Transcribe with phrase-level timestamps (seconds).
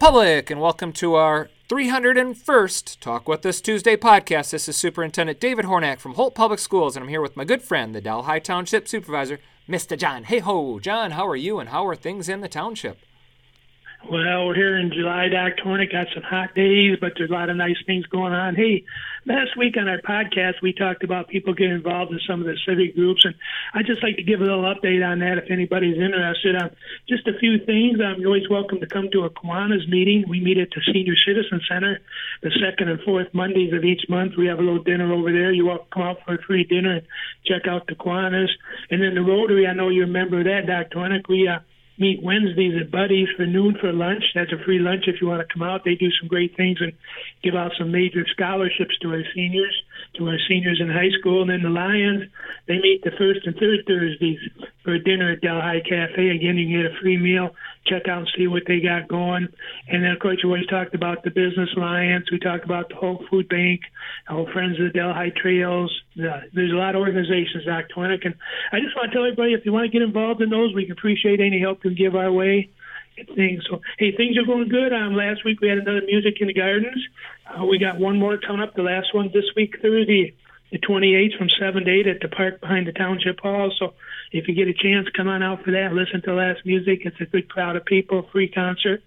[0.00, 4.50] Public, and welcome to our 301st Talk With Us Tuesday podcast.
[4.50, 7.60] This is Superintendent David Hornak from Holt Public Schools, and I'm here with my good
[7.60, 9.98] friend, the Delhi Township Supervisor, Mr.
[9.98, 10.24] John.
[10.24, 13.00] Hey ho, John, how are you, and how are things in the township?
[14.10, 15.62] Well, we're here in July, Dr.
[15.62, 15.92] Hornak.
[15.92, 18.56] Got some hot days, but there's a lot of nice things going on.
[18.56, 18.82] Hey,
[19.24, 22.58] last week on our podcast, we talked about people getting involved in some of the
[22.66, 23.36] civic groups, and
[23.72, 26.56] I'd just like to give a little update on that if anybody's interested.
[26.56, 26.70] Um,
[27.08, 28.00] just a few things.
[28.00, 30.24] Um, you're always welcome to come to a Kiwanis meeting.
[30.28, 32.00] We meet at the Senior Citizen Center
[32.42, 34.32] the second and fourth Mondays of each month.
[34.36, 35.52] We have a little dinner over there.
[35.52, 37.06] You to come out for a free dinner and
[37.46, 38.50] check out the Kiwanis.
[38.90, 40.98] And then the Rotary, I know you remember that, Dr.
[40.98, 41.28] Hornak.
[41.28, 41.60] We uh,
[42.00, 44.24] meet Wednesdays at Buddy's for noon for lunch.
[44.34, 45.82] That's a free lunch if you want to come out.
[45.84, 46.92] They do some great things and
[47.44, 49.76] give out some major scholarships to our seniors,
[50.16, 51.42] to our seniors in high school.
[51.42, 52.24] And then the Lions,
[52.66, 54.38] they meet the first and third Thursdays
[54.84, 56.28] for dinner at Del Delhi Cafe.
[56.28, 57.50] Again, you can get a free meal.
[57.86, 59.48] Check out and see what they got going.
[59.88, 62.30] And then, of course, you always talked about the Business Alliance.
[62.30, 63.80] We talked about the Holt Food Bank,
[64.28, 65.92] our Friends of the Delhi Trails.
[66.18, 67.88] Uh, there's a lot of organizations, Dr.
[67.94, 68.26] Twinick.
[68.26, 68.34] And
[68.72, 70.84] I just want to tell everybody if you want to get involved in those, we
[70.84, 72.70] can appreciate any help you can give our way
[73.34, 73.64] things.
[73.68, 74.92] So, hey, things are going good.
[74.92, 77.06] Um, last week we had another music in the gardens.
[77.46, 78.74] Uh, we got one more coming up.
[78.74, 80.34] The last one this week, Thursday,
[80.70, 83.72] the 28th from 7 to 8 at the park behind the township hall.
[83.78, 83.94] So
[84.32, 85.92] if you get a chance, come on out for that.
[85.92, 87.02] Listen to last music.
[87.04, 89.02] It's a good crowd of people, free concert.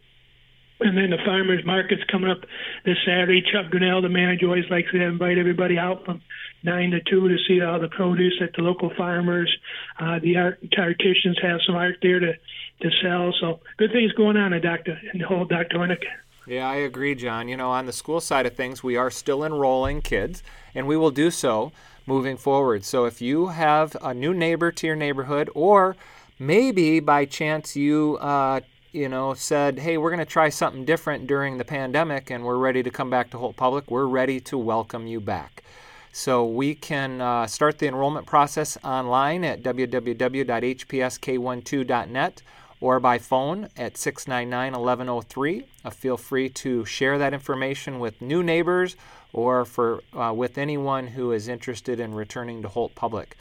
[0.79, 2.41] And then the farmers market's coming up
[2.83, 3.41] this Saturday.
[3.41, 6.21] Chuck Grinnell, the manager, always likes to invite everybody out from
[6.63, 9.55] nine to two to see all the produce at the local farmers.
[9.99, 12.33] Uh, the art artisans have some art there to
[12.81, 13.33] to sell.
[13.39, 16.03] So good things going on at Doctor in the whole Doctor Hornak.
[16.45, 17.47] Yeah, I agree, John.
[17.47, 20.43] You know, on the school side of things, we are still enrolling kids,
[20.75, 21.71] and we will do so
[22.05, 22.83] moving forward.
[22.83, 25.95] So if you have a new neighbor to your neighborhood, or
[26.37, 28.59] maybe by chance you uh,
[28.93, 32.55] you know said, "Hey, we're going to try something different during the pandemic, and we're
[32.57, 35.63] ready to come back to Holt Public," we're ready to welcome you back.
[36.11, 42.41] So we can uh, start the enrollment process online at www.hpsk12.net
[42.79, 45.65] or by phone at 699 1103.
[45.83, 48.95] Uh, feel free to share that information with new neighbors
[49.31, 53.35] or for uh, with anyone who is interested in returning to Holt Public.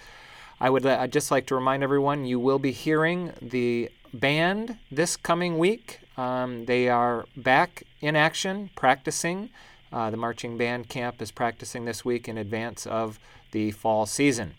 [0.62, 5.58] I would just like to remind everyone you will be hearing the band this coming
[5.58, 5.98] week.
[6.16, 9.50] Um, they are back in action, practicing.
[9.92, 13.18] Uh, the marching band camp is practicing this week in advance of
[13.50, 14.54] the fall season.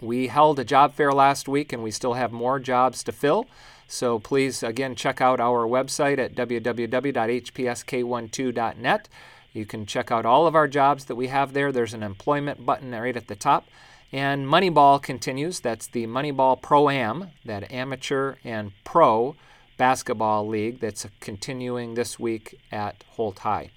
[0.00, 3.46] We held a job fair last week and we still have more jobs to fill.
[3.86, 9.08] So please, again, check out our website at www.hpsk12.net.
[9.52, 11.70] You can check out all of our jobs that we have there.
[11.70, 13.66] There's an employment button right at the top.
[14.12, 15.60] And Moneyball continues.
[15.60, 19.36] That's the Moneyball Pro Am, that amateur and pro
[19.76, 23.70] basketball league that's continuing this week at Holt High.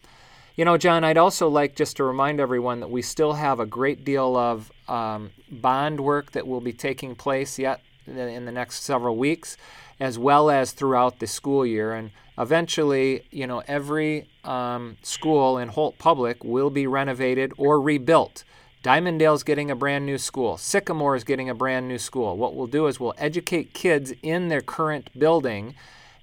[0.55, 3.65] You know, John, I'd also like just to remind everyone that we still have a
[3.65, 8.83] great deal of um, bond work that will be taking place yet in the next
[8.83, 9.57] several weeks
[9.99, 11.93] as well as throughout the school year.
[11.93, 18.43] And eventually, you know, every um, school in Holt Public will be renovated or rebuilt.
[18.81, 20.57] Dimondale's getting a brand new school.
[20.57, 22.37] Sycamore is getting a brand new school.
[22.37, 25.75] What we'll do is we'll educate kids in their current building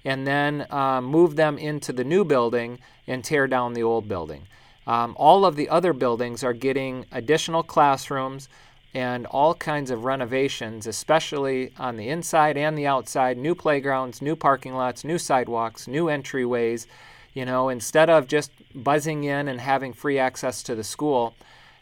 [0.03, 4.43] and then uh, move them into the new building and tear down the old building.
[4.87, 8.49] Um, all of the other buildings are getting additional classrooms
[8.93, 14.35] and all kinds of renovations, especially on the inside and the outside new playgrounds, new
[14.35, 16.87] parking lots, new sidewalks, new entryways.
[17.35, 21.35] You know, instead of just buzzing in and having free access to the school,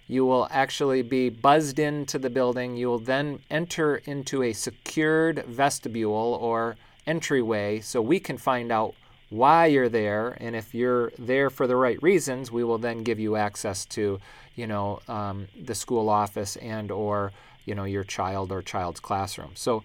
[0.07, 2.75] you will actually be buzzed into the building.
[2.75, 6.75] You will then enter into a secured vestibule or
[7.07, 8.93] entryway so we can find out
[9.29, 10.37] why you're there.
[10.39, 14.19] And if you're there for the right reasons, we will then give you access to
[14.55, 17.31] you know, um, the school office and or,
[17.65, 19.51] you know, your child or child's classroom.
[19.55, 19.83] So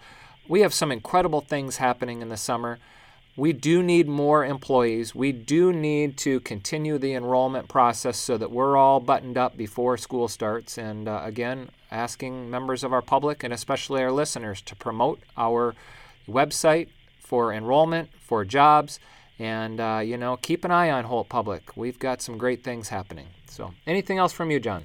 [0.48, 2.78] we have some incredible things happening in the summer.
[3.36, 5.14] We do need more employees.
[5.14, 9.96] We do need to continue the enrollment process so that we're all buttoned up before
[9.96, 10.76] school starts.
[10.76, 15.74] And uh, again, asking members of our public and especially our listeners to promote our
[16.28, 16.88] website
[17.20, 18.98] for enrollment, for jobs,
[19.38, 21.76] and uh, you know, keep an eye on Holt Public.
[21.76, 23.28] We've got some great things happening.
[23.46, 24.84] So, anything else from you, John?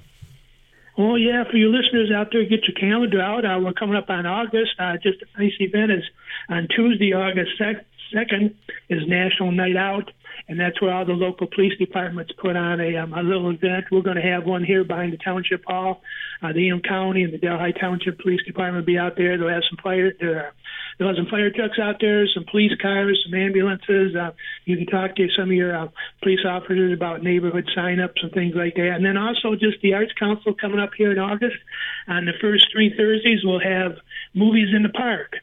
[0.96, 3.44] Well, yeah, for your listeners out there, get your calendar out.
[3.44, 4.72] Uh, we're coming up on August.
[4.78, 6.04] Uh, just a nice event is
[6.48, 8.54] on Tuesday, August 2nd,
[8.88, 10.10] is National Night Out,
[10.48, 13.86] and that's where all the local police departments put on a, um, a little event.
[13.92, 16.00] We're going to have one here behind the Township Hall.
[16.42, 19.36] Uh, the Ingham County and the Delhi Township Police Department will be out there.
[19.36, 20.52] They'll have some fire, uh, There are
[20.98, 24.16] some fire trucks out there, some police cars, some ambulances.
[24.16, 24.32] Uh,
[24.64, 25.88] you can talk to some of your uh,
[26.22, 28.94] police officers about neighborhood sign-ups and things like that.
[28.96, 31.56] And then also just the Arts Council coming up here in August.
[32.08, 33.96] On the first three Thursdays, we'll have
[34.34, 35.34] movies in the park.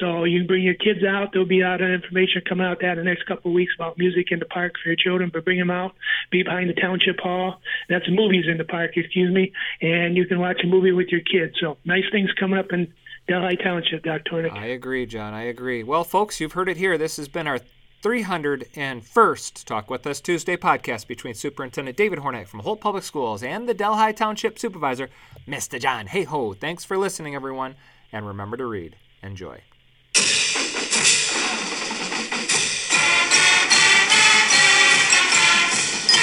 [0.00, 1.30] So you can bring your kids out.
[1.32, 3.98] There'll be out of information coming out that in the next couple of weeks about
[3.98, 5.30] music in the park for your children.
[5.32, 5.94] But bring them out.
[6.30, 7.60] Be behind the township hall.
[7.88, 9.52] That's movies in the park, excuse me.
[9.80, 11.56] And you can watch a movie with your kids.
[11.60, 12.92] So nice things coming up in
[13.28, 14.22] Delhi Township, Dr.
[14.30, 14.52] Tornick.
[14.52, 15.34] I agree, John.
[15.34, 15.82] I agree.
[15.82, 16.96] Well, folks, you've heard it here.
[16.96, 17.60] This has been our
[18.02, 23.68] 301st Talk With Us Tuesday podcast between Superintendent David Hornak from Holt Public Schools and
[23.68, 25.10] the Delhi Township Supervisor,
[25.46, 25.78] Mr.
[25.78, 26.56] John Hayhoe.
[26.56, 27.74] Thanks for listening, everyone,
[28.12, 28.96] and remember to read.
[29.22, 29.60] Enjoy.